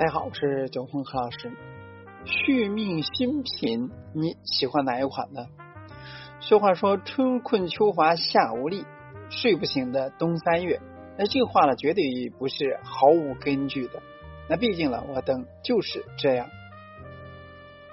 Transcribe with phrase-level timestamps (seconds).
[0.00, 1.52] 大家好，我是九峰何老师。
[2.24, 5.44] 续命新品，你喜欢哪一款呢？
[6.40, 8.86] 俗话说“春困秋乏夏无力，
[9.28, 10.80] 睡不醒的冬三月”，
[11.20, 12.02] 那这话呢，绝对
[12.38, 14.00] 不是毫无根据的。
[14.48, 16.48] 那毕竟呢，我等就是这样，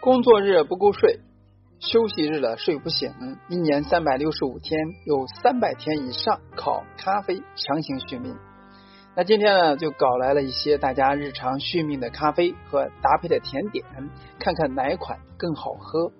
[0.00, 1.20] 工作日不够睡，
[1.78, 3.14] 休息日了睡不醒，
[3.48, 4.76] 一年三百六十五天，
[5.06, 8.36] 有三百天以上靠咖啡强行续命。
[9.14, 13.84] 那今天呢，就搞来了一些大家日常续命的咖啡和搭配的甜点，
[14.38, 16.10] 看看哪款更好喝。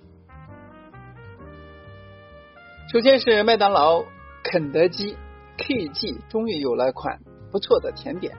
[2.92, 4.04] 首先是麦当劳、
[4.44, 5.16] 肯德基、
[5.56, 8.36] KG，终于有了款不错的甜点。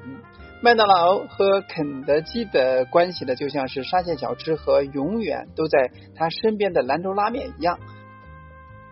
[0.61, 7.79] 麦当劳和肯德基的关系呢，就像是沙县小吃和永远都在他身边的兰州拉面一样，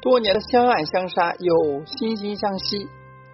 [0.02, 1.56] 多年的相爱相杀又
[1.86, 2.90] 惺惺相惜。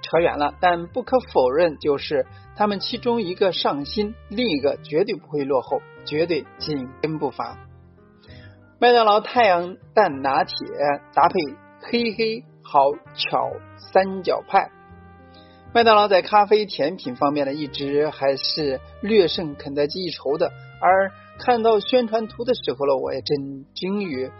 [0.09, 2.25] 扯远了，但不可否认，就是
[2.55, 7.57] 他们其中一个上新，另一个绝对不会落后，绝对紧跟步伐。
[8.79, 10.55] 麦当劳太阳蛋拿铁
[11.13, 11.39] 搭配
[11.81, 12.79] 黑黑好
[13.15, 13.51] 巧
[13.91, 14.71] 三角派。
[15.73, 20.51] 麦当劳在咖啡甜品方面呢，一直还是略胜肯德基一筹的。
[20.79, 24.31] 而看到宣传图的时候呢，我也震惊于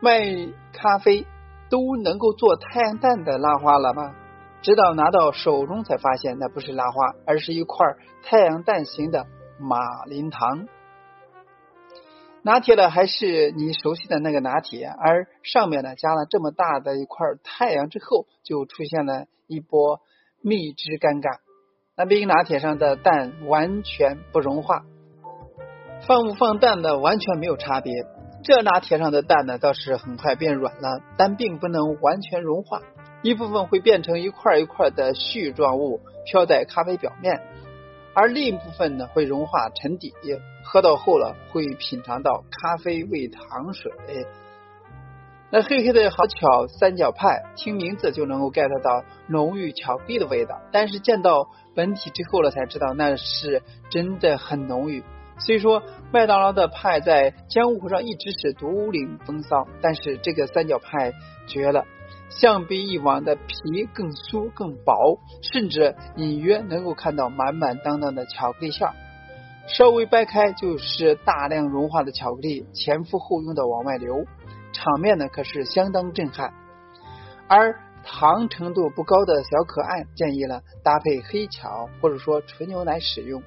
[0.00, 0.24] 卖
[0.72, 1.24] 咖啡
[1.70, 4.14] 都能够做太阳蛋的拉花了吗？
[4.62, 7.86] 直到拿到手中才发现，那不是拉花，而是一块
[8.22, 9.26] 太阳蛋形的
[9.58, 10.66] 马林糖。
[12.44, 20.00] 拿铁了还是你熟悉的那个拿铁，而上面呢加了这么大的一块太阳之后，就出现了一波
[20.40, 21.38] 蜜汁尴尬。
[21.96, 24.82] 那冰拿铁上的蛋完全不融化，
[26.06, 28.06] 放不放蛋的完全没有差别。
[28.42, 32.80] 这拿铁上的蛋呢倒是很快变软了，但并不能完全融化。
[33.22, 37.40] 一部分会变成一块一块的絮状物飘在咖啡表面，
[38.14, 40.12] 而另一部分呢会融化沉底，
[40.64, 43.92] 喝到后了会品尝到咖啡味糖水。
[45.54, 55.04] 那黑黑的好巧三角派，听名字就能够 get 到浓郁巧克力的味道，但是见到本体之后了才知道那是真的很浓郁。
[55.38, 61.12] 虽说麦当劳的派在江湖上一直是独领风骚，但是这个三角派
[61.46, 61.84] 绝了。
[62.40, 68.94] 相比以往的皮更酥更薄，甚至隐约能够看到满满当当的巧克力馅儿。
[69.68, 74.24] 稍微掰开就是大量融化的巧克力，前赴后拥的往外流，
[74.72, 76.52] 场面呢可是相当震撼。
[77.48, 83.42] 而糖程度不高的小可爱建议了搭配黑巧或者说纯牛奶使用。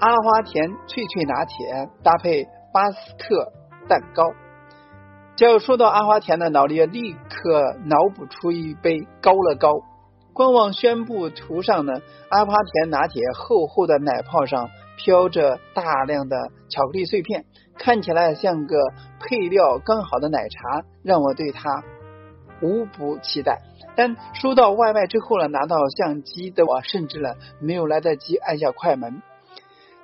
[0.00, 3.52] 阿华田脆脆拿铁搭配巴斯克
[3.88, 4.32] 蛋糕。
[5.34, 9.70] 只要说到阿华田的脑里，立刻脑补出一杯高乐高。
[10.34, 11.92] 官网宣布图上呢，
[12.28, 16.36] 阿华田拿铁厚厚的奶泡上飘着大量的
[16.68, 17.44] 巧克力碎片，
[17.78, 18.76] 看起来像个
[19.20, 21.82] 配料刚好的奶茶，让我对它
[22.60, 23.58] 无不期待。
[23.94, 29.22] 但收到外卖之后呢，拿到相机的我甚至呢没有来得及按下快门，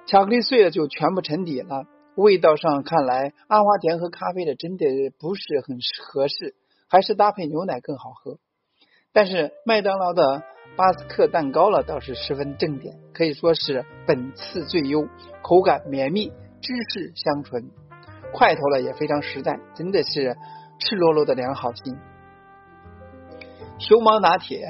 [0.06, 1.84] 巧克力碎了就全部沉底了。
[2.23, 4.84] 味道上看来，阿华田和咖啡的真的
[5.21, 6.56] 不是很合适，
[6.89, 8.39] 还是搭配牛奶更好喝。
[9.12, 10.43] 但是麦当劳的
[10.77, 15.07] 巴斯克蛋糕了倒是十分正点，可以说是本次最优，
[15.43, 17.71] 口感绵密，芝士香醇，
[18.33, 20.37] 块头了也非常实在，真的是
[20.81, 21.97] 赤裸裸的良好心。
[23.78, 24.67] 熊猫拿铁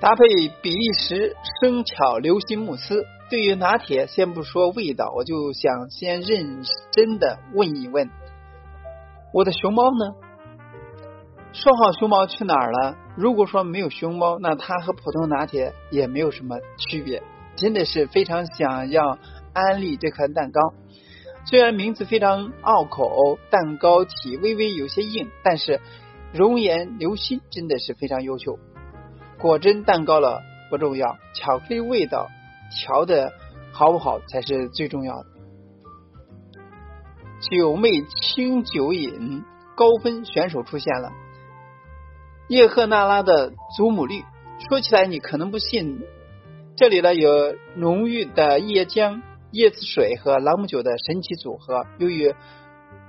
[0.00, 0.24] 搭配
[0.60, 3.04] 比利时生巧流心慕斯。
[3.30, 6.62] 对于拿铁，先不说味道，我就想先认
[6.92, 8.10] 真的问一问，
[9.32, 10.14] 我的熊猫呢？
[11.52, 12.96] 说好熊猫去哪儿了？
[13.16, 17.22] 如果说没有熊猫，那它和普通拿铁也没有什么区别。
[17.56, 19.18] 真的是非常想要
[19.52, 20.60] 安利这款蛋糕，
[21.46, 25.80] 虽然名字非常拗口，蛋糕体微微有些硬，但是
[26.32, 28.58] 熔岩流心真的是非常优秀。
[29.38, 32.28] 果真蛋糕了不重要，巧克力味道。
[32.70, 33.32] 调的
[33.72, 35.26] 好不好才是最重要的。
[37.40, 39.44] 九妹清酒饮
[39.76, 41.12] 高分选手出现了，
[42.48, 44.24] 叶赫那拉的祖母绿。
[44.68, 46.00] 说起来你可能不信，
[46.74, 49.20] 这里呢有浓郁的椰浆、
[49.52, 51.84] 椰子水和朗姆酒的神奇组合。
[51.98, 52.34] 由于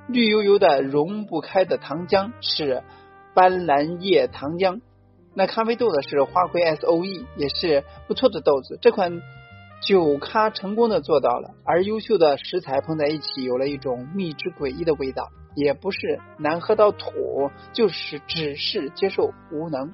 [0.08, 2.84] 绿油油的溶不开的糖浆是
[3.34, 4.81] 斑斓叶糖浆，
[5.34, 8.78] 那咖啡豆呢是花魁 S O E，也是不错的豆子。
[8.81, 9.22] 这款。
[9.81, 19.94] 酒咖成功的做到了，而优秀的食材碰在一起，有了一种秘制诡异的味道，也不是难喝到吐，就是只是接受无能。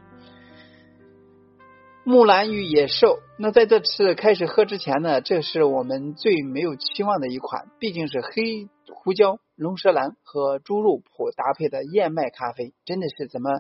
[2.03, 13.51] 木兰与野兽，那在这次开始喝之前呢，这是我们最没有期望的一款，毕竟是黑胡椒、龙舌兰和猪肉脯搭配的燕麦咖啡，真的是怎么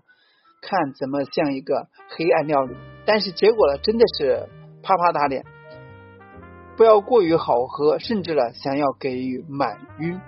[0.61, 2.75] 看怎么像一个黑暗料理，
[3.05, 4.47] 但是结果呢，真的是
[4.81, 5.45] 啪啪打脸，
[6.77, 10.19] 不要过于好喝，甚至呢想要给予满晕。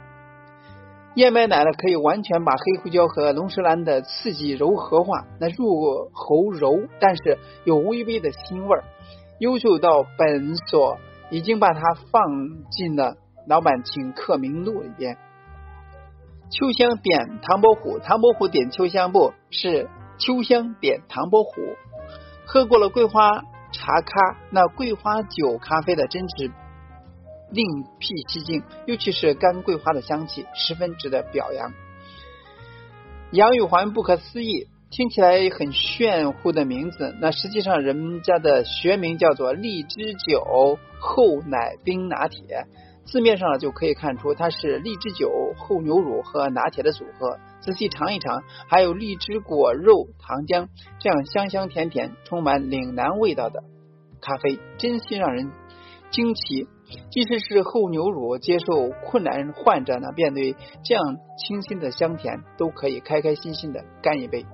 [1.15, 8.83] 燕麦奶呢，可以完全把黑胡椒和龙舌兰的刺激柔和化，那入喉柔，但是有微微的腥味儿。
[9.39, 10.97] 优秀到本所
[11.29, 12.21] 已经把它放
[12.71, 13.15] 进了
[13.47, 15.17] 老板请客名录里边。
[16.49, 21.51] 秋香点唐伯虎，唐伯虎点秋香不是秋香点唐伯虎。
[22.45, 23.43] 喝过了桂花
[23.83, 26.49] 茶咖，那桂花酒咖啡的真是。
[27.51, 27.67] 另
[27.99, 31.73] 辟蹊径，尤其是干桂花的香气，十分值得表扬。
[33.31, 42.65] 杨玉环不可思议，听起来很炫酷的名字，那实际上人家的学名叫做荔枝酒厚奶冰拿铁，
[43.03, 47.37] 字面上就可以看出它是荔枝酒、厚牛乳和拿铁的组合。
[47.59, 50.69] 仔细尝一尝，还有荔枝果肉、糖浆，
[50.99, 53.61] 这样香香甜甜、充满岭南味道的
[54.23, 55.51] 咖啡，真心让人
[56.09, 56.67] 惊奇。
[57.11, 61.03] 即使是厚牛乳，接受困难患者呢，面对这样
[61.37, 64.45] 清新的香甜，都可以开开心心的干一杯。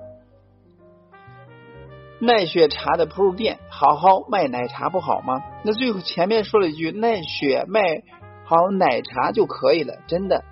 [2.20, 5.42] 奈雪茶的铺路店，好好卖奶茶不好吗？
[5.64, 8.02] 那最后前面说了一句奈雪卖
[8.44, 10.42] 好奶茶就可以了，真的。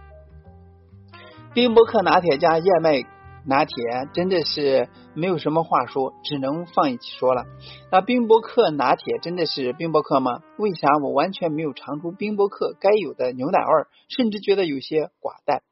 [1.55, 3.03] 冰博克拿铁加燕麦。
[3.49, 3.75] 拿铁
[4.13, 7.47] 真的是没有什么话说，只能放一起说了。
[7.91, 10.43] 那冰博克拿铁真的是冰博克吗？
[10.59, 15.63] 为啥我完全没有尝出冰博克该有的牛奶味，甚至觉得有些寡淡？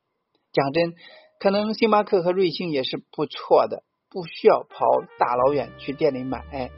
[0.53, 0.95] 讲真，
[1.39, 4.87] 可能星巴克和瑞幸也是不错的，不需要跑
[5.19, 6.71] 大老远去店里买。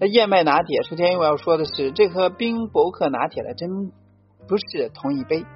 [0.00, 3.92] 那燕麦拿铁，首先我要说的是，这和冰博克拿铁的真
[4.48, 5.46] 不是同一杯。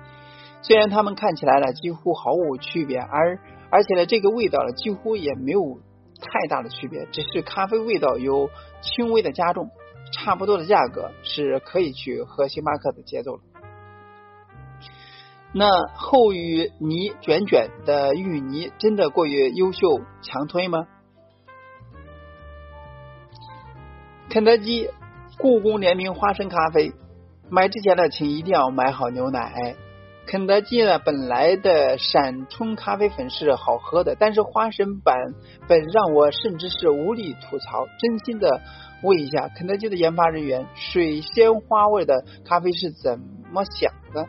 [0.63, 5.81] 虽然它们看起来呢几乎毫无区别，而而且呢，这个味道呢几乎也没有
[6.21, 8.51] 太大的区别，只是咖啡味道有
[8.81, 9.71] 轻微的加重，
[10.13, 13.41] 差不多的价格是可以去喝星巴克的节奏了。
[15.53, 20.87] 那厚芋泥卷卷的芋泥真的过于优秀强推吗？
[24.29, 24.91] 肯德基
[25.39, 26.93] 故宫联名花生咖啡，
[27.49, 29.75] 买之前呢，请一定要买好牛奶。
[30.29, 35.17] 肯德基呢，本来的闪冲咖啡粉是好喝的，但是花生版
[35.67, 37.87] 本让我甚至是无力吐槽。
[37.99, 38.61] 真心的
[39.03, 43.19] 问一下，肯德基的研发人员，水仙花味的咖啡是怎
[43.51, 44.27] 么想的？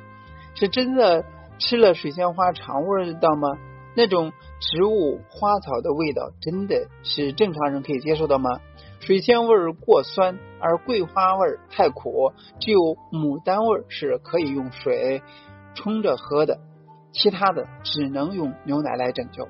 [0.55, 1.25] 是真的
[1.57, 3.49] 吃了水仙花尝味道吗？
[3.93, 4.31] 那种
[4.61, 8.61] 植物花草的味道，真的是正常人可以接受的吗？
[9.01, 12.31] 水仙味过酸，而桂花味太苦，
[12.61, 12.79] 只有
[13.11, 15.21] 牡丹味是可以用水。
[15.75, 16.59] 冲着喝的，
[17.11, 19.47] 其他的只能用牛奶来拯救。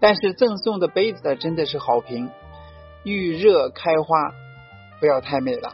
[0.00, 2.30] 但是赠送的杯子真的是好评，
[3.04, 4.32] 遇热开花，
[5.00, 5.72] 不要太美了。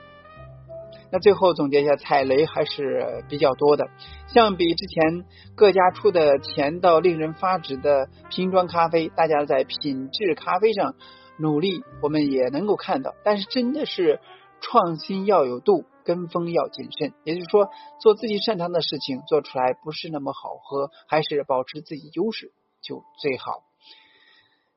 [1.12, 3.88] 那最后总结一下，踩雷还是比较多的。
[4.29, 5.25] 相比之前
[5.56, 10.94] 各家出的甜到令人发指的瓶装咖啡，大家在品质咖啡上
[11.37, 13.14] 努力，我们也能够看到。
[13.25, 14.20] 但是真的是
[14.61, 15.85] 创新要有度。
[16.03, 17.69] 跟风要谨慎，也就是说，
[18.01, 23.63] 做自己擅长的事情，做出来不是那么好喝，还是保持自己优势就最好。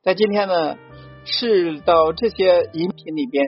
[0.03, 0.77] 在今天呢，
[1.25, 3.47] 试到这些饮品里边，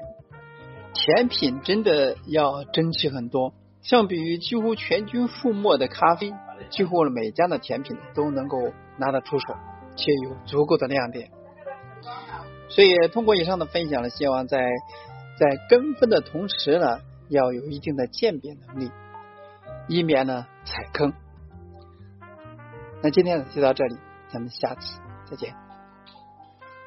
[0.94, 3.54] 甜品真的要争气很多。
[3.82, 6.34] 相比于几乎全军覆没的咖啡，
[6.72, 8.58] 几乎每家的甜品都能够
[8.98, 9.54] 拿得出手，
[9.96, 11.30] 且有足够的亮点。
[12.70, 14.72] 所以，通过以上的分享呢，希望在
[15.38, 17.00] 在跟风的同时呢。
[17.28, 18.92] 要有一定的鉴别能力，
[19.88, 21.12] 以免呢踩坑。
[23.02, 23.98] 那今天呢就到这里，
[24.32, 25.65] 咱们下次再见。